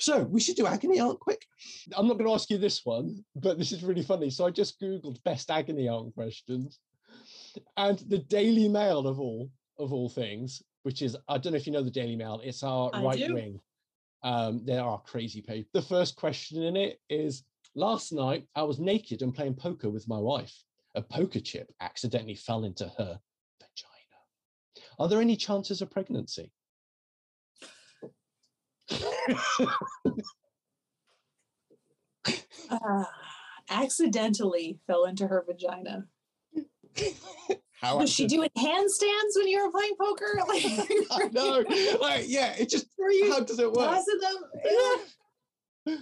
So 0.00 0.22
we 0.22 0.40
should 0.40 0.56
do 0.56 0.66
agony 0.66 0.98
aunt 0.98 1.20
quick. 1.20 1.44
I'm 1.94 2.08
not 2.08 2.14
going 2.14 2.26
to 2.26 2.34
ask 2.34 2.48
you 2.48 2.56
this 2.56 2.84
one, 2.84 3.22
but 3.36 3.58
this 3.58 3.70
is 3.70 3.84
really 3.84 4.02
funny. 4.02 4.30
So 4.30 4.46
I 4.46 4.50
just 4.50 4.80
googled 4.80 5.22
best 5.24 5.50
agony 5.50 5.88
aunt 5.88 6.14
questions, 6.14 6.80
and 7.76 7.98
the 8.08 8.18
Daily 8.18 8.66
Mail 8.66 9.06
of 9.06 9.20
all 9.20 9.50
of 9.78 9.92
all 9.92 10.08
things, 10.08 10.62
which 10.84 11.02
is 11.02 11.16
I 11.28 11.36
don't 11.36 11.52
know 11.52 11.58
if 11.58 11.66
you 11.66 11.72
know 11.72 11.82
the 11.82 11.90
Daily 11.90 12.16
Mail. 12.16 12.40
It's 12.42 12.62
our 12.62 12.90
I 12.94 13.02
right 13.02 13.18
do. 13.18 13.34
wing. 13.34 13.60
Um, 14.22 14.62
there 14.64 14.82
are 14.82 15.00
crazy 15.00 15.42
paper. 15.42 15.68
The 15.74 15.82
first 15.82 16.16
question 16.16 16.62
in 16.62 16.76
it 16.76 16.98
is: 17.10 17.44
Last 17.74 18.10
night 18.10 18.46
I 18.54 18.62
was 18.62 18.80
naked 18.80 19.20
and 19.20 19.34
playing 19.34 19.54
poker 19.54 19.90
with 19.90 20.08
my 20.08 20.18
wife. 20.18 20.54
A 20.94 21.02
poker 21.02 21.40
chip 21.40 21.70
accidentally 21.82 22.34
fell 22.34 22.64
into 22.64 22.84
her 22.96 23.20
vagina. 23.60 24.20
Are 24.98 25.08
there 25.08 25.20
any 25.20 25.36
chances 25.36 25.82
of 25.82 25.90
pregnancy? 25.90 26.52
Uh, 32.70 33.04
accidentally 33.68 34.78
fell 34.86 35.04
into 35.04 35.26
her 35.26 35.44
vagina. 35.46 36.06
How 37.80 37.98
Was 37.98 38.10
she 38.10 38.26
doing 38.26 38.50
handstands 38.58 39.36
when 39.36 39.48
you 39.48 39.64
were 39.64 39.70
playing 39.72 39.94
poker? 39.98 40.38
I 40.48 41.04
Like, 41.18 41.32
know. 41.32 41.64
Like, 42.00 42.24
yeah, 42.28 42.54
it 42.58 42.68
just 42.68 42.86
how 43.30 43.40
does 43.40 43.58
it 43.58 43.72
work? 43.72 43.98
Yeah. 45.86 45.96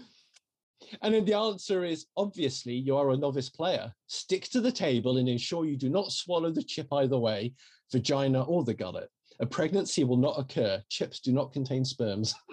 And 1.03 1.15
then 1.15 1.25
the 1.25 1.35
answer 1.35 1.85
is 1.85 2.07
obviously 2.17 2.75
you 2.75 2.97
are 2.97 3.11
a 3.11 3.17
novice 3.17 3.51
player. 3.51 3.93
Stick 4.07 4.49
to 4.51 4.61
the 4.61 4.73
table 4.73 5.19
and 5.19 5.29
ensure 5.29 5.67
you 5.67 5.77
do 5.77 5.89
not 5.91 6.11
swallow 6.13 6.51
the 6.51 6.63
chip 6.63 6.89
either 6.93 7.19
way, 7.19 7.53
vagina 7.93 8.43
or 8.43 8.65
the 8.65 8.75
gullet. 8.75 9.09
A 9.41 9.47
pregnancy 9.47 10.03
will 10.03 10.17
not 10.17 10.39
occur. 10.39 10.83
Chips 10.89 11.21
do 11.21 11.33
not 11.33 11.53
contain 11.53 11.85
sperms. 11.85 12.35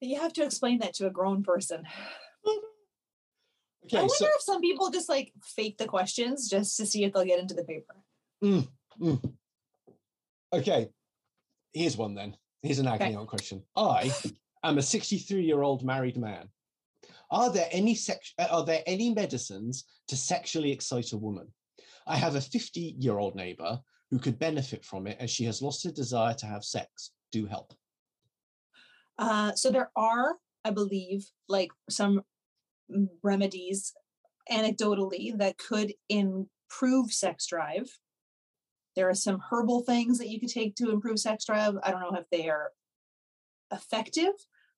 You 0.00 0.20
have 0.20 0.32
to 0.34 0.44
explain 0.44 0.78
that 0.80 0.94
to 0.94 1.06
a 1.06 1.10
grown 1.10 1.42
person. 1.42 1.82
okay, 3.84 3.96
I 3.98 4.00
wonder 4.00 4.14
so 4.14 4.26
if 4.26 4.42
some 4.42 4.60
people 4.60 4.90
just 4.90 5.08
like 5.08 5.32
fake 5.44 5.78
the 5.78 5.86
questions 5.86 6.48
just 6.48 6.76
to 6.76 6.86
see 6.86 7.04
if 7.04 7.12
they'll 7.12 7.24
get 7.24 7.38
into 7.40 7.54
the 7.54 7.64
paper. 7.64 7.94
okay, 10.52 10.88
here's 11.72 11.96
one 11.96 12.14
then. 12.14 12.36
Here's 12.62 12.78
an 12.78 12.86
agony 12.88 13.10
Okay. 13.10 13.16
aunt 13.18 13.28
question. 13.28 13.62
I 13.76 14.12
am 14.64 14.78
a 14.78 14.82
63 14.82 15.42
year 15.44 15.62
old 15.62 15.84
married 15.84 16.16
man. 16.16 16.48
Are 17.30 17.50
there 17.52 17.68
any 17.70 17.94
sex? 17.94 18.34
uh, 18.38 18.48
Are 18.50 18.64
there 18.64 18.82
any 18.86 19.12
medicines 19.14 19.84
to 20.08 20.16
sexually 20.16 20.72
excite 20.72 21.12
a 21.12 21.16
woman? 21.18 21.48
I 22.06 22.16
have 22.16 22.34
a 22.36 22.40
50 22.40 22.96
year 22.98 23.18
old 23.18 23.34
neighbor 23.34 23.80
who 24.10 24.18
could 24.18 24.38
benefit 24.38 24.84
from 24.84 25.06
it 25.06 25.16
as 25.20 25.30
she 25.30 25.44
has 25.44 25.60
lost 25.62 25.82
her 25.84 25.90
desire 25.90 26.34
to 26.34 26.46
have 26.46 26.64
sex. 26.64 27.10
Do 27.32 27.46
help. 27.46 27.72
Uh, 29.18 29.54
so 29.54 29.70
there 29.70 29.90
are, 29.96 30.36
I 30.64 30.70
believe, 30.70 31.26
like 31.48 31.70
some 31.88 32.22
remedies 33.22 33.92
anecdotally 34.50 35.36
that 35.38 35.58
could 35.58 35.92
improve 36.08 37.12
sex 37.12 37.46
drive. 37.46 37.88
There 38.94 39.08
are 39.08 39.14
some 39.14 39.42
herbal 39.50 39.82
things 39.82 40.18
that 40.18 40.28
you 40.28 40.40
could 40.40 40.48
take 40.48 40.74
to 40.76 40.90
improve 40.90 41.18
sex 41.18 41.44
drive. 41.44 41.74
I 41.82 41.90
don't 41.90 42.00
know 42.00 42.18
if 42.18 42.30
they 42.30 42.48
are 42.48 42.72
effective, 43.72 44.32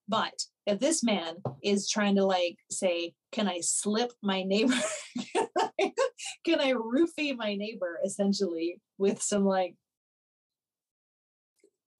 but 0.08 0.44
if 0.66 0.80
this 0.80 1.02
man 1.02 1.36
is 1.62 1.88
trying 1.88 2.16
to 2.16 2.24
like 2.24 2.56
say, 2.70 3.14
can 3.30 3.48
I 3.48 3.60
slip 3.60 4.12
my 4.22 4.42
neighbor? 4.42 4.74
can, 5.34 5.46
I, 5.58 5.92
can 6.44 6.60
I 6.60 6.72
roofie 6.72 7.36
my 7.36 7.54
neighbor 7.54 7.98
essentially 8.04 8.80
with 8.96 9.22
some 9.22 9.44
like 9.44 9.74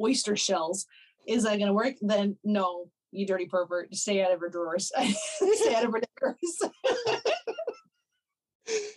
oyster 0.01 0.37
shells? 0.37 0.87
Is 1.29 1.45
that 1.45 1.59
going 1.59 1.67
to 1.67 1.73
work? 1.73 1.95
Then 2.01 2.37
no, 2.43 2.91
you 3.13 3.27
dirty 3.27 3.47
pervert. 3.47 3.95
Stay 3.95 4.23
out 4.23 4.33
of 4.33 4.41
her 4.41 4.49
drawers. 4.49 4.91
Stay 5.55 5.75
out 5.75 5.85
of 5.85 5.93
her 5.93 6.01
drawers. 6.19 6.59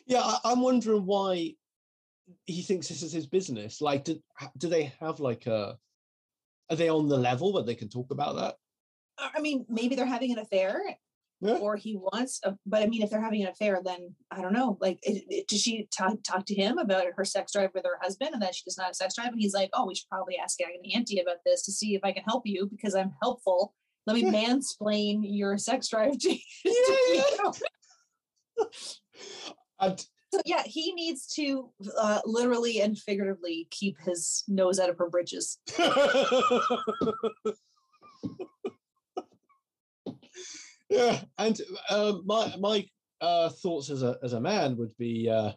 Yeah, 0.05 0.23
I, 0.23 0.39
I'm 0.43 0.61
wondering 0.61 1.05
why 1.05 1.53
he 2.45 2.61
thinks 2.61 2.89
this 2.89 3.01
is 3.01 3.13
his 3.13 3.27
business. 3.27 3.79
Like, 3.79 4.03
do, 4.03 4.21
do 4.57 4.67
they 4.67 4.91
have 4.99 5.21
like 5.21 5.47
a? 5.47 5.77
Are 6.69 6.75
they 6.75 6.89
on 6.89 7.07
the 7.07 7.17
level 7.17 7.53
where 7.53 7.63
they 7.63 7.75
can 7.75 7.87
talk 7.87 8.11
about 8.11 8.35
that? 8.35 8.55
I 9.17 9.39
mean, 9.39 9.65
maybe 9.69 9.95
they're 9.95 10.05
having 10.05 10.33
an 10.33 10.39
affair, 10.39 10.81
Yeah. 11.41 11.55
or 11.55 11.75
he 11.75 11.97
wants. 11.97 12.39
A, 12.43 12.55
but 12.67 12.83
I 12.83 12.87
mean, 12.87 13.01
if 13.01 13.09
they're 13.09 13.19
having 13.21 13.41
an 13.41 13.47
affair, 13.49 13.81
then 13.83 14.13
I 14.29 14.41
don't 14.41 14.53
know. 14.53 14.77
Like, 14.79 14.99
it, 15.01 15.23
it, 15.27 15.47
does 15.47 15.59
she 15.61 15.87
talk 15.95 16.21
talk 16.23 16.45
to 16.45 16.53
him 16.55 16.77
about 16.77 17.05
her 17.15 17.25
sex 17.25 17.51
drive 17.53 17.71
with 17.73 17.83
her 17.85 17.97
husband, 18.01 18.31
and 18.33 18.41
that 18.43 18.53
she 18.53 18.63
does 18.65 18.77
not 18.77 18.85
have 18.87 18.95
sex 18.95 19.15
drive? 19.15 19.29
And 19.31 19.41
he's 19.41 19.53
like, 19.55 19.69
"Oh, 19.73 19.87
we 19.87 19.95
should 19.95 20.07
probably 20.09 20.37
ask 20.37 20.59
Agony 20.61 20.93
Auntie 20.95 21.19
about 21.19 21.37
this 21.45 21.63
to 21.63 21.71
see 21.71 21.95
if 21.95 22.01
I 22.03 22.11
can 22.11 22.23
help 22.23 22.43
you 22.45 22.67
because 22.69 22.93
I'm 22.95 23.13
helpful. 23.21 23.73
Let 24.05 24.15
me 24.15 24.23
Yeah. 24.23 24.31
mansplain 24.31 25.21
your 25.23 25.57
sex 25.57 25.87
drive 25.89 26.17
to, 26.19 26.29
to 26.29 26.39
Yeah, 26.65 27.51
you." 28.57 28.67
And 29.79 29.99
So 30.31 30.41
yeah, 30.45 30.61
he 30.63 30.93
needs 30.93 31.25
to 31.35 31.71
uh, 31.97 32.21
literally 32.23 32.81
and 32.81 32.95
figuratively 32.97 33.67
keep 33.71 33.97
his 33.99 34.43
nose 34.47 34.79
out 34.79 34.89
of 34.91 34.97
her 34.99 35.09
britches. 35.09 35.57
yeah, 40.91 41.21
and 41.37 41.59
um, 41.89 42.23
my 42.25 42.53
my 42.59 42.85
uh, 43.21 43.49
thoughts 43.49 43.89
as 43.89 44.03
a 44.03 44.17
as 44.21 44.33
a 44.33 44.41
man 44.41 44.75
would 44.77 44.91
be 44.97 45.29
uh, 45.29 45.51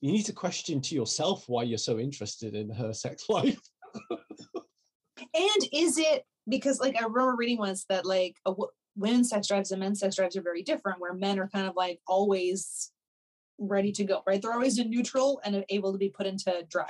you 0.00 0.12
need 0.12 0.24
to 0.24 0.32
question 0.32 0.80
to 0.80 0.94
yourself 0.94 1.44
why 1.46 1.62
you're 1.62 1.78
so 1.78 1.98
interested 1.98 2.54
in 2.54 2.68
her 2.70 2.92
sex 2.92 3.26
life. 3.28 3.60
And 4.10 5.68
is 5.72 5.96
it 5.98 6.24
because 6.48 6.80
like 6.80 6.96
I 6.96 7.04
remember 7.04 7.36
reading 7.36 7.58
once 7.58 7.84
that 7.88 8.04
like 8.04 8.36
a 8.46 8.54
women's 8.96 9.30
sex 9.30 9.46
drives 9.46 9.70
and 9.70 9.80
men's 9.80 10.00
sex 10.00 10.16
drives 10.16 10.36
are 10.36 10.42
very 10.42 10.62
different, 10.62 11.00
where 11.00 11.14
men 11.14 11.38
are 11.38 11.48
kind 11.48 11.66
of 11.66 11.76
like 11.76 12.00
always 12.06 12.90
ready 13.58 13.92
to 13.92 14.04
go, 14.04 14.22
right? 14.26 14.42
They're 14.42 14.52
always 14.52 14.78
in 14.78 14.90
neutral 14.90 15.40
and 15.44 15.64
able 15.68 15.92
to 15.92 15.98
be 15.98 16.08
put 16.08 16.26
into 16.26 16.64
drive. 16.68 16.86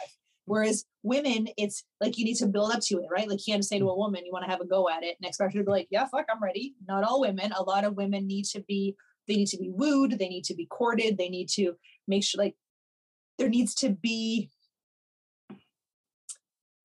Whereas 0.48 0.84
women, 1.02 1.48
it's 1.56 1.84
like 2.00 2.18
you 2.18 2.24
need 2.24 2.36
to 2.36 2.46
build 2.46 2.72
up 2.72 2.80
to 2.82 2.96
it, 2.98 3.06
right? 3.10 3.28
Like 3.28 3.46
you 3.46 3.52
can't 3.52 3.64
say 3.64 3.78
to 3.78 3.88
a 3.88 3.96
woman, 3.96 4.24
you 4.26 4.32
want 4.32 4.44
to 4.44 4.50
have 4.50 4.60
a 4.60 4.66
go 4.66 4.88
at 4.88 5.02
it 5.02 5.16
and 5.20 5.28
expect 5.28 5.52
her 5.54 5.60
to 5.60 5.64
be 5.64 5.70
like, 5.70 5.88
yeah, 5.90 6.06
fuck, 6.06 6.26
I'm 6.32 6.42
ready. 6.42 6.74
Not 6.86 7.04
all 7.04 7.20
women. 7.20 7.52
A 7.52 7.62
lot 7.62 7.84
of 7.84 7.96
women 7.96 8.26
need 8.26 8.44
to 8.46 8.60
be, 8.62 8.96
they 9.26 9.36
need 9.36 9.48
to 9.48 9.58
be 9.58 9.70
wooed, 9.70 10.18
they 10.18 10.28
need 10.28 10.44
to 10.44 10.54
be 10.54 10.66
courted, 10.66 11.18
they 11.18 11.28
need 11.28 11.48
to 11.50 11.74
make 12.06 12.24
sure 12.24 12.42
like 12.42 12.56
there 13.38 13.48
needs 13.48 13.74
to 13.76 13.90
be 13.90 14.50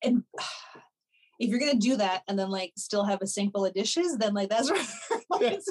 and 0.04 0.24
if 1.40 1.50
you're 1.50 1.60
gonna 1.60 1.76
do 1.76 1.96
that 1.98 2.24
and 2.28 2.38
then 2.38 2.50
like 2.50 2.74
still 2.78 3.06
have 3.06 3.22
a 3.22 3.28
sink 3.28 3.54
full 3.54 3.66
of 3.66 3.74
dishes, 3.74 4.18
then 4.18 4.34
like 4.34 4.50
that's 4.50 4.70
what 5.28 5.42
Yeah. 5.42 5.50
it's 5.52 5.70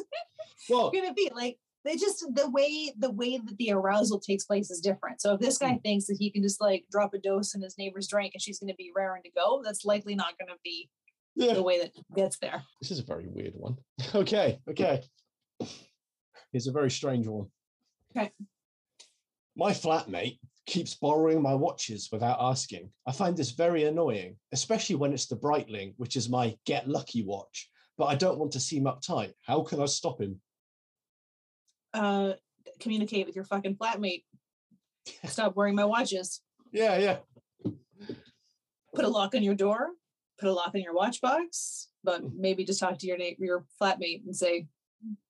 Well, 0.68 0.90
gonna 0.90 1.14
be. 1.14 1.30
Like 1.34 1.58
they 1.84 1.96
just 1.96 2.24
the 2.34 2.48
way 2.50 2.92
the 2.98 3.10
way 3.10 3.38
that 3.38 3.56
the 3.58 3.72
arousal 3.72 4.20
takes 4.20 4.44
place 4.44 4.70
is 4.70 4.80
different. 4.80 5.20
So 5.20 5.34
if 5.34 5.40
this 5.40 5.58
guy 5.58 5.72
hmm. 5.72 5.78
thinks 5.78 6.06
that 6.06 6.16
he 6.18 6.30
can 6.30 6.42
just 6.42 6.60
like 6.60 6.84
drop 6.90 7.14
a 7.14 7.18
dose 7.18 7.54
in 7.54 7.62
his 7.62 7.76
neighbor's 7.78 8.08
drink 8.08 8.34
and 8.34 8.42
she's 8.42 8.58
gonna 8.58 8.74
be 8.74 8.92
raring 8.94 9.22
to 9.24 9.30
go, 9.30 9.62
that's 9.64 9.84
likely 9.84 10.14
not 10.14 10.38
gonna 10.38 10.58
be 10.64 10.88
yeah. 11.34 11.54
the 11.54 11.62
way 11.62 11.80
that 11.80 11.92
gets 12.14 12.38
there. 12.38 12.62
This 12.80 12.90
is 12.90 12.98
a 12.98 13.04
very 13.04 13.26
weird 13.28 13.54
one. 13.54 13.76
Okay, 14.14 14.58
okay. 14.68 15.02
It's 16.52 16.66
a 16.66 16.72
very 16.72 16.90
strange 16.90 17.26
one. 17.26 17.46
Okay. 18.14 18.30
My 19.56 19.72
flatmate 19.72 20.38
keeps 20.66 20.94
borrowing 20.94 21.40
my 21.40 21.54
watches 21.54 22.08
without 22.12 22.38
asking. 22.40 22.90
I 23.06 23.12
find 23.12 23.36
this 23.36 23.52
very 23.52 23.84
annoying, 23.84 24.36
especially 24.52 24.96
when 24.96 25.12
it's 25.12 25.26
the 25.26 25.36
Breitling, 25.36 25.94
which 25.96 26.16
is 26.16 26.28
my 26.28 26.56
get 26.66 26.88
lucky 26.88 27.22
watch. 27.22 27.70
But 27.96 28.06
I 28.06 28.14
don't 28.14 28.38
want 28.38 28.52
to 28.52 28.60
seem 28.60 28.84
uptight. 28.84 29.32
How 29.42 29.62
can 29.62 29.80
I 29.80 29.86
stop 29.86 30.20
him? 30.20 30.40
Uh 31.94 32.32
communicate 32.80 33.26
with 33.26 33.36
your 33.36 33.44
fucking 33.44 33.76
flatmate. 33.76 34.24
Stop 35.26 35.56
wearing 35.56 35.74
my 35.74 35.84
watches. 35.84 36.40
Yeah, 36.72 36.96
yeah. 36.98 37.18
Put 38.94 39.04
a 39.04 39.08
lock 39.08 39.34
on 39.34 39.42
your 39.42 39.54
door, 39.54 39.88
put 40.38 40.48
a 40.48 40.52
lock 40.52 40.72
on 40.74 40.80
your 40.82 40.94
watch 40.94 41.20
box, 41.20 41.88
but 42.04 42.22
Mm. 42.22 42.34
maybe 42.36 42.64
just 42.64 42.80
talk 42.80 42.98
to 42.98 43.06
your 43.06 43.16
na- 43.18 43.36
your 43.38 43.64
flatmate 43.80 44.24
and 44.26 44.36
say, 44.36 44.66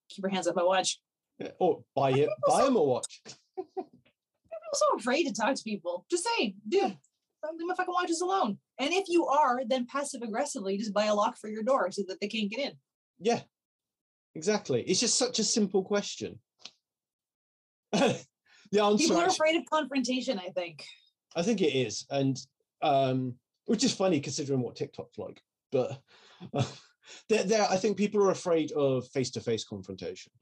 keep 0.08 0.22
your 0.24 0.30
hands 0.30 0.48
off 0.48 0.56
my 0.56 0.62
watch. 0.64 1.00
yeah. 1.38 1.50
Or 1.58 1.84
buy 1.94 2.10
it, 2.12 2.28
buy 2.46 2.66
him 2.66 2.76
a 2.76 2.82
watch. 2.82 3.20
I'm 3.58 4.74
so 4.74 4.86
afraid 4.98 5.24
to 5.26 5.32
talk 5.32 5.54
to 5.54 5.62
people. 5.62 6.06
Just 6.10 6.26
say, 6.36 6.54
dude, 6.68 6.82
leave 6.82 7.66
my 7.66 7.74
fucking 7.76 7.94
watches 7.94 8.20
alone. 8.20 8.58
And 8.78 8.92
if 8.92 9.04
you 9.08 9.26
are, 9.26 9.62
then 9.66 9.86
passive 9.86 10.22
aggressively 10.22 10.76
just 10.78 10.94
buy 10.94 11.04
a 11.06 11.14
lock 11.14 11.36
for 11.38 11.48
your 11.48 11.62
door 11.62 11.90
so 11.92 12.02
that 12.08 12.20
they 12.20 12.28
can't 12.28 12.50
get 12.50 12.60
in. 12.60 12.72
Yeah, 13.20 13.40
exactly. 14.34 14.82
It's 14.82 15.00
just 15.00 15.16
such 15.18 15.38
a 15.38 15.44
simple 15.44 15.84
question. 15.84 16.40
the 18.72 18.82
answer, 18.82 18.96
People 18.96 19.18
are 19.18 19.26
afraid 19.26 19.56
of 19.56 19.64
confrontation, 19.70 20.38
I 20.38 20.48
think. 20.50 20.84
I 21.36 21.42
think 21.42 21.60
it 21.60 21.74
is, 21.74 22.06
and 22.10 22.38
um, 22.82 23.34
which 23.66 23.84
is 23.84 23.94
funny 23.94 24.20
considering 24.20 24.60
what 24.60 24.76
TikTok's 24.76 25.18
like. 25.18 25.42
But 25.70 26.00
uh, 26.54 26.64
there, 27.28 27.44
there, 27.44 27.66
I 27.70 27.76
think 27.76 27.96
people 27.96 28.22
are 28.22 28.30
afraid 28.30 28.72
of 28.72 29.08
face-to-face 29.08 29.64
confrontation. 29.64 30.32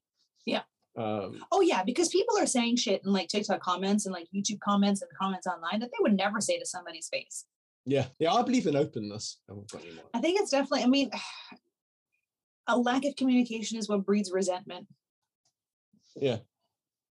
Yeah. 0.47 0.63
Um, 0.99 1.41
Oh 1.53 1.61
yeah, 1.61 1.85
because 1.85 2.09
people 2.09 2.37
are 2.39 2.47
saying 2.47 2.77
shit 2.77 3.03
in 3.05 3.13
like 3.13 3.29
TikTok 3.29 3.61
comments 3.61 4.07
and 4.07 4.13
like 4.13 4.27
YouTube 4.35 4.61
comments 4.61 5.03
and 5.03 5.11
comments 5.21 5.47
online 5.47 5.81
that 5.81 5.91
they 5.91 6.01
would 6.01 6.17
never 6.17 6.41
say 6.41 6.59
to 6.59 6.67
somebody's 6.67 7.09
face. 7.09 7.47
yeah, 7.85 8.07
yeah. 8.19 8.33
I 8.33 8.43
believe 8.43 8.67
in 8.67 8.77
openness. 8.77 9.39
I 9.49 9.53
haven't 9.53 9.71
got 9.71 9.83
any 9.83 9.95
more. 9.95 10.05
I 10.15 10.21
think 10.21 10.41
it's 10.41 10.51
definitely, 10.51 10.83
I 10.83 10.87
mean, 10.87 11.11
a 12.67 12.77
lack 12.77 13.05
of 13.05 13.17
communication 13.17 13.79
is 13.79 13.89
what 13.89 14.05
breeds 14.05 14.33
resentment. 14.33 14.87
Yeah. 16.17 16.39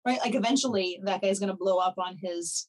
Right? 0.06 0.20
Like 0.20 0.36
eventually 0.36 1.00
that 1.04 1.22
guy's 1.22 1.40
gonna 1.40 1.56
blow 1.56 1.78
up 1.78 1.96
on 1.98 2.18
his 2.18 2.68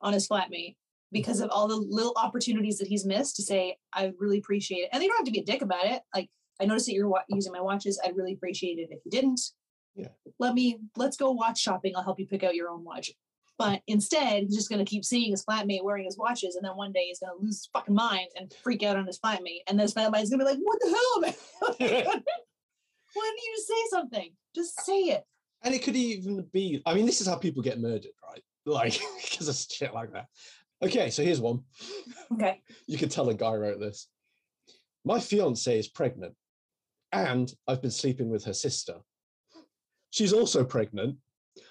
on 0.00 0.12
his 0.12 0.28
flatmate 0.28 0.76
because 1.12 1.40
of 1.40 1.50
all 1.50 1.68
the 1.68 1.76
little 1.76 2.14
opportunities 2.16 2.78
that 2.78 2.88
he's 2.88 3.04
missed 3.04 3.36
to 3.36 3.42
say, 3.42 3.76
I 3.92 4.12
really 4.18 4.38
appreciate 4.38 4.78
it. 4.78 4.90
And 4.92 5.02
they 5.02 5.08
don't 5.08 5.16
have 5.16 5.26
to 5.26 5.32
be 5.32 5.40
a 5.40 5.44
dick 5.44 5.62
about 5.62 5.84
it. 5.84 6.02
Like, 6.14 6.28
I 6.60 6.66
noticed 6.66 6.86
that 6.86 6.94
you're 6.94 7.08
wa- 7.08 7.22
using 7.28 7.52
my 7.52 7.60
watches. 7.60 8.00
I'd 8.04 8.16
really 8.16 8.32
appreciate 8.32 8.78
it 8.78 8.88
if 8.90 9.00
you 9.04 9.10
didn't. 9.10 9.40
Yeah. 9.94 10.08
Let 10.38 10.54
me, 10.54 10.78
let's 10.96 11.16
go 11.16 11.32
watch 11.32 11.60
shopping. 11.60 11.94
I'll 11.96 12.04
help 12.04 12.20
you 12.20 12.26
pick 12.26 12.44
out 12.44 12.54
your 12.54 12.70
own 12.70 12.84
watch. 12.84 13.10
But 13.58 13.82
instead, 13.86 14.44
he's 14.44 14.54
just 14.54 14.70
going 14.70 14.82
to 14.82 14.88
keep 14.88 15.04
seeing 15.04 15.32
his 15.32 15.44
flatmate 15.44 15.84
wearing 15.84 16.04
his 16.04 16.16
watches. 16.16 16.54
And 16.54 16.64
then 16.64 16.76
one 16.76 16.92
day 16.92 17.06
he's 17.06 17.18
going 17.18 17.36
to 17.36 17.44
lose 17.44 17.56
his 17.56 17.68
fucking 17.72 17.94
mind 17.94 18.28
and 18.36 18.52
freak 18.62 18.82
out 18.82 18.96
on 18.96 19.06
his 19.06 19.18
flatmate. 19.18 19.62
And 19.66 19.78
then 19.78 19.84
his 19.84 19.94
flatmate's 19.94 20.30
going 20.30 20.38
to 20.40 20.46
be 20.46 20.52
like, 20.52 20.58
what 20.62 20.80
the 20.80 20.88
hell, 20.88 21.20
man? 21.20 22.22
Why 23.12 23.24
didn't 23.24 23.44
you 23.44 23.54
just 23.56 23.68
say 23.68 23.74
something? 23.90 24.30
Just 24.54 24.80
say 24.80 24.98
it. 24.98 25.24
And 25.62 25.74
it 25.74 25.82
could 25.82 25.96
even 25.96 26.44
be, 26.52 26.82
I 26.86 26.94
mean, 26.94 27.06
this 27.06 27.20
is 27.20 27.26
how 27.26 27.36
people 27.36 27.62
get 27.62 27.80
murdered, 27.80 28.12
right? 28.28 28.42
Like, 28.66 29.00
because 29.22 29.48
of 29.48 29.56
shit 29.56 29.94
like 29.94 30.12
that. 30.12 30.26
Okay, 30.82 31.08
so 31.08 31.22
here's 31.22 31.40
one. 31.40 31.60
Okay. 32.32 32.60
You 32.86 32.98
can 32.98 33.08
tell 33.08 33.28
a 33.30 33.34
guy 33.34 33.54
wrote 33.54 33.80
this. 33.80 34.06
My 35.04 35.18
fiance 35.18 35.78
is 35.78 35.88
pregnant, 35.88 36.34
and 37.10 37.52
I've 37.66 37.80
been 37.80 37.90
sleeping 37.90 38.28
with 38.28 38.44
her 38.44 38.52
sister. 38.52 38.96
She's 40.10 40.34
also 40.34 40.62
pregnant. 40.62 41.16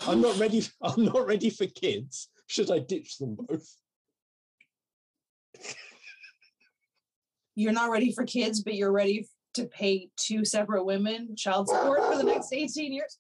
I'm 0.08 0.20
not 0.20 0.40
ready. 0.40 0.64
I'm 0.82 1.06
not 1.06 1.28
ready 1.28 1.52
for 1.52 1.68
kids. 1.68 2.30
Should 2.48 2.72
I 2.72 2.80
ditch 2.80 3.18
them 3.20 3.38
both? 3.40 3.68
You're 7.56 7.72
not 7.72 7.92
ready 7.92 8.12
for 8.12 8.26
kids, 8.26 8.64
but 8.64 8.74
you're 8.74 8.92
ready 8.92 9.28
to 9.56 9.66
pay 9.66 10.10
two 10.16 10.44
separate 10.44 10.86
women 10.86 11.36
child 11.36 11.68
support 11.68 12.04
for 12.04 12.18
the 12.18 12.24
next 12.24 12.52
18 12.52 12.94
years. 12.94 13.18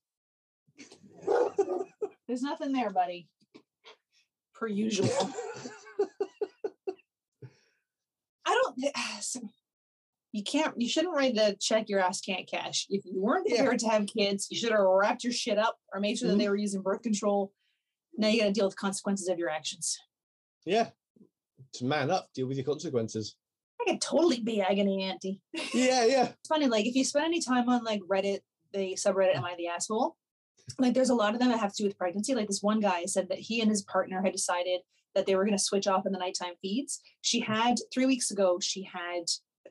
There's 2.29 2.43
nothing 2.43 2.71
there, 2.73 2.91
buddy. 2.91 3.27
Per 4.53 4.67
usual. 4.67 5.09
I 8.45 8.53
don't. 8.63 8.75
so- 9.21 9.41
You 10.31 10.43
can't. 10.43 10.79
You 10.79 10.87
shouldn't 10.87 11.15
write 11.15 11.33
the 11.33 11.57
check 11.59 11.89
your 11.89 11.99
ass 11.99 12.21
can't 12.21 12.47
cash. 12.47 12.85
If 12.89 13.03
you 13.03 13.19
weren't 13.19 13.47
Yeah. 13.49 13.57
prepared 13.57 13.79
to 13.79 13.89
have 13.89 14.05
kids, 14.05 14.47
you 14.51 14.57
should 14.57 14.71
have 14.71 14.79
wrapped 14.81 15.23
your 15.23 15.33
shit 15.33 15.57
up 15.57 15.77
or 15.91 15.99
made 15.99 16.19
sure 16.19 16.27
that 16.27 16.35
Mhm. 16.35 16.39
they 16.39 16.49
were 16.49 16.55
using 16.55 16.83
birth 16.83 17.01
control. 17.01 17.51
Now 18.15 18.27
you 18.27 18.41
got 18.41 18.45
to 18.47 18.51
deal 18.53 18.65
with 18.65 18.75
the 18.75 18.79
consequences 18.81 19.27
of 19.27 19.39
your 19.39 19.49
actions. 19.49 19.97
yeah. 20.65 20.91
To 21.73 21.85
man 21.85 22.09
up, 22.11 22.31
deal 22.33 22.47
with 22.47 22.57
your 22.57 22.65
consequences. 22.65 23.35
I 23.81 23.85
could 23.85 24.01
totally 24.01 24.39
be 24.39 24.61
agony 24.61 25.03
auntie. 25.03 25.41
Yeah, 25.73 26.05
yeah. 26.05 26.29
it's 26.39 26.47
funny 26.47 26.67
like 26.67 26.85
if 26.85 26.95
you 26.95 27.03
spend 27.03 27.25
any 27.25 27.41
time 27.41 27.67
on 27.69 27.83
like 27.83 28.01
reddit 28.03 28.41
the 28.71 28.93
subreddit 28.93 29.35
am 29.35 29.43
i 29.45 29.55
the 29.55 29.67
asshole 29.67 30.15
like 30.77 30.93
there's 30.93 31.09
a 31.09 31.15
lot 31.15 31.33
of 31.33 31.39
them 31.39 31.49
that 31.49 31.59
have 31.59 31.73
to 31.75 31.83
do 31.83 31.87
with 31.87 31.97
pregnancy. 31.97 32.35
Like 32.35 32.47
this 32.47 32.61
one 32.61 32.79
guy 32.79 33.05
said 33.05 33.29
that 33.29 33.39
he 33.39 33.61
and 33.61 33.69
his 33.69 33.83
partner 33.83 34.21
had 34.21 34.33
decided 34.33 34.81
that 35.15 35.25
they 35.25 35.35
were 35.35 35.45
going 35.45 35.57
to 35.57 35.63
switch 35.63 35.87
off 35.87 36.05
in 36.05 36.11
the 36.11 36.19
nighttime 36.19 36.53
feeds. 36.61 37.01
She 37.21 37.39
had 37.39 37.75
three 37.93 38.05
weeks 38.05 38.29
ago 38.31 38.59
she 38.61 38.83
had 38.83 39.23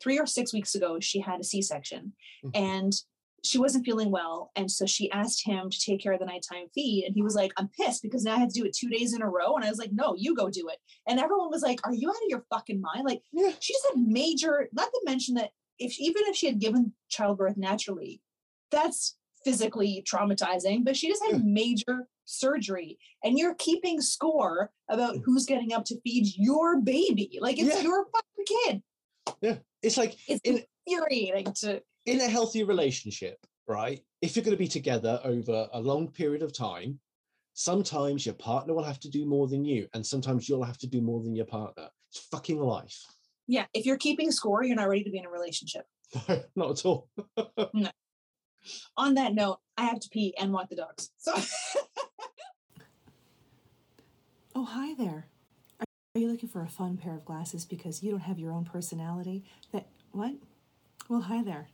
three 0.02 0.18
or 0.18 0.26
six 0.26 0.52
weeks 0.52 0.74
ago 0.74 0.98
she 1.00 1.20
had 1.20 1.40
a 1.40 1.44
c-section. 1.44 2.12
Mhm. 2.44 2.50
and 2.54 2.92
she 3.44 3.56
wasn't 3.58 3.84
feeling 3.84 4.10
well 4.10 4.50
and 4.56 4.68
so 4.70 4.84
she 4.84 5.10
asked 5.12 5.44
him 5.46 5.70
to 5.70 5.78
take 5.80 6.00
care 6.02 6.12
of 6.12 6.18
the 6.18 6.26
nighttime 6.26 6.66
feed 6.74 7.04
and 7.06 7.14
he 7.14 7.22
was 7.22 7.36
like 7.36 7.52
i'm 7.56 7.68
pissed 7.68 8.02
because 8.02 8.24
now 8.24 8.34
i 8.34 8.38
have 8.38 8.48
to 8.48 8.60
do 8.60 8.66
it 8.66 8.74
two 8.76 8.88
days 8.88 9.14
in 9.14 9.22
a 9.22 9.28
row 9.28 9.54
and 9.54 9.64
i 9.64 9.68
was 9.70 9.78
like 9.78 9.92
no 9.92 10.14
you 10.16 10.34
go 10.34 10.50
do 10.50 10.68
it. 10.68 10.78
And 11.06 11.18
everyone 11.20 11.48
was 11.50 11.62
like 11.62 11.78
are 11.86 11.94
you 11.94 12.08
out 12.10 12.16
of 12.16 12.28
your 12.28 12.44
fucking 12.50 12.80
mind? 12.80 13.04
Like 13.06 13.22
Yeah. 13.32 13.50
she 13.60 13.72
just 13.72 13.86
had 13.88 13.96
major 14.04 14.68
not 14.72 14.90
to 14.92 15.00
mention 15.04 15.34
that 15.36 15.50
if 15.78 15.98
even 16.00 16.22
if 16.26 16.34
she 16.36 16.46
had 16.46 16.58
given 16.60 16.92
childbirth 17.08 17.56
naturally 17.56 18.20
that's 18.70 19.16
physically 19.44 20.04
traumatizing 20.10 20.84
but 20.84 20.96
she 20.96 21.08
just 21.08 21.22
had 21.30 21.44
major 21.44 22.06
surgery 22.24 22.98
and 23.24 23.38
you're 23.38 23.54
keeping 23.54 24.00
score 24.00 24.70
about 24.90 25.14
mm. 25.16 25.22
who's 25.24 25.46
getting 25.46 25.72
up 25.72 25.84
to 25.84 25.98
feed 26.02 26.26
your 26.36 26.80
baby 26.80 27.38
like 27.40 27.58
it's 27.58 27.74
Yeah. 27.76 27.82
your 27.82 28.06
fucking 28.06 28.56
kid 28.66 28.82
Yeah. 29.40 29.56
It's 29.82 29.96
like 29.96 30.16
it's 30.28 30.40
In- 30.44 30.64
infuriating 30.86 31.52
to 31.60 31.80
in 32.06 32.20
a 32.20 32.28
healthy 32.28 32.64
relationship, 32.64 33.36
right? 33.68 34.00
If 34.22 34.34
you're 34.34 34.44
going 34.44 34.56
to 34.56 34.58
be 34.58 34.66
together 34.68 35.20
over 35.24 35.68
a 35.72 35.80
long 35.80 36.08
period 36.08 36.42
of 36.42 36.52
time, 36.54 36.98
sometimes 37.52 38.24
your 38.24 38.34
partner 38.34 38.72
will 38.74 38.82
have 38.82 38.98
to 39.00 39.10
do 39.10 39.26
more 39.26 39.46
than 39.46 39.62
you, 39.64 39.86
and 39.92 40.04
sometimes 40.06 40.48
you'll 40.48 40.64
have 40.64 40.78
to 40.78 40.86
do 40.86 41.00
more 41.02 41.22
than 41.22 41.36
your 41.36 41.44
partner. 41.44 41.88
It's 42.10 42.20
fucking 42.30 42.58
life. 42.58 42.98
yeah 43.46 43.66
if 43.74 43.84
you're 43.86 43.98
keeping 43.98 44.30
score 44.32 44.64
you're 44.64 44.76
not 44.76 44.88
ready 44.88 45.04
to 45.04 45.10
be 45.10 45.18
in 45.18 45.26
a 45.26 45.30
relationship 45.30 45.84
No, 46.28 46.42
not 46.56 46.70
at 46.70 46.84
all. 46.86 47.08
On 48.96 49.14
that 49.14 49.34
note 49.34 49.58
i 49.76 49.84
have 49.84 50.00
to 50.00 50.08
pee 50.08 50.34
and 50.38 50.52
walk 50.52 50.68
the 50.68 50.76
dogs 50.76 51.10
so 51.18 51.34
Oh, 54.60 54.64
hi 54.64 54.92
there. 54.94 55.26
Are 55.80 56.18
you 56.18 56.28
looking 56.28 56.48
for 56.48 56.62
a 56.62 56.68
fun 56.68 56.96
pair 56.96 57.14
of 57.14 57.24
glasses 57.24 57.64
because 57.64 58.02
you 58.02 58.10
don't 58.10 58.22
have 58.22 58.40
your 58.40 58.50
own 58.50 58.64
personality? 58.64 59.44
That 59.72 59.86
what? 60.10 60.32
Well, 61.08 61.20
hi 61.20 61.44
there. 61.44 61.68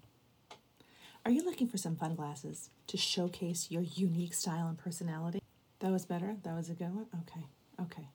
Are 1.24 1.30
you 1.30 1.42
looking 1.42 1.66
for 1.66 1.78
some 1.78 1.96
fun 1.96 2.14
glasses 2.14 2.68
to 2.88 2.98
showcase 2.98 3.70
your 3.70 3.80
unique 3.80 4.34
style 4.34 4.68
and 4.68 4.76
personality? 4.76 5.40
That 5.80 5.92
was 5.92 6.04
better. 6.04 6.36
That 6.42 6.54
was 6.54 6.68
a 6.68 6.74
good 6.74 6.94
one. 6.94 7.06
Okay. 7.22 7.46
Okay. 7.80 8.08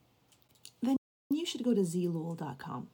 Then 0.84 0.98
you 1.32 1.48
should 1.48 1.64
go 1.64 1.74
to 1.74 1.82
zeelool.com. 1.82 2.90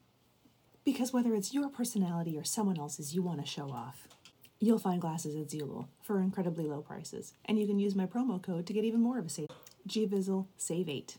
Because 0.85 1.11
whether 1.11 1.35
it's 1.35 1.53
your 1.53 1.67
personality 1.67 2.37
or 2.37 2.45
someone 2.45 2.79
else's 2.79 3.13
you 3.13 3.21
want 3.21 3.41
to 3.41 3.45
show 3.45 3.69
off, 3.69 4.07
you'll 4.59 4.79
find 4.79 5.01
glasses 5.01 5.35
at 5.35 5.47
Zeelool 5.47 5.87
for 6.01 6.19
incredibly 6.19 6.65
low 6.65 6.81
prices. 6.81 7.33
And 7.45 7.59
you 7.59 7.67
can 7.67 7.79
use 7.79 7.95
my 7.95 8.05
promo 8.05 8.41
code 8.41 8.65
to 8.67 8.73
get 8.73 8.83
even 8.83 9.01
more 9.01 9.19
of 9.19 9.25
a 9.25 9.29
save. 9.29 9.47
GVizzle 9.87 10.47
Save 10.57 10.89
8. 10.89 11.17